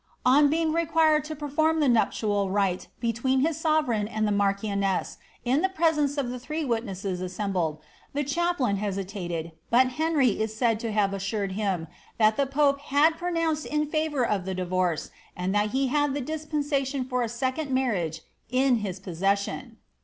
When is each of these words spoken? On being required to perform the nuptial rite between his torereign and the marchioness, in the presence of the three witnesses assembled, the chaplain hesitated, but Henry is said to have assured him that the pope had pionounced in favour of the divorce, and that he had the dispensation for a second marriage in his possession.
On 0.25 0.49
being 0.49 0.73
required 0.73 1.23
to 1.25 1.35
perform 1.35 1.79
the 1.79 1.87
nuptial 1.87 2.49
rite 2.49 2.87
between 2.99 3.41
his 3.41 3.61
torereign 3.61 4.09
and 4.09 4.27
the 4.27 4.31
marchioness, 4.31 5.19
in 5.45 5.61
the 5.61 5.69
presence 5.69 6.17
of 6.17 6.31
the 6.31 6.39
three 6.39 6.65
witnesses 6.65 7.21
assembled, 7.21 7.77
the 8.13 8.23
chaplain 8.23 8.77
hesitated, 8.77 9.51
but 9.69 9.89
Henry 9.89 10.41
is 10.41 10.55
said 10.57 10.79
to 10.79 10.91
have 10.91 11.13
assured 11.13 11.51
him 11.51 11.87
that 12.17 12.35
the 12.35 12.47
pope 12.47 12.79
had 12.79 13.13
pionounced 13.13 13.67
in 13.67 13.85
favour 13.85 14.25
of 14.25 14.45
the 14.45 14.55
divorce, 14.55 15.11
and 15.37 15.53
that 15.53 15.69
he 15.69 15.89
had 15.89 16.15
the 16.15 16.19
dispensation 16.21 17.05
for 17.05 17.21
a 17.21 17.29
second 17.29 17.69
marriage 17.69 18.21
in 18.49 18.77
his 18.77 18.99
possession. 18.99 19.77